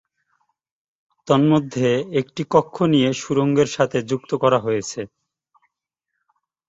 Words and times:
তন্মধ্যে 1.27 1.89
একটি 2.19 2.41
কক্ষ 2.51 2.75
দিয়ে 2.93 3.09
সুড়ঙ্গের 3.13 3.69
সাথে 3.75 3.97
যুক্ত 4.09 4.31
করা 4.43 4.59
হয়েছে। 4.59 5.01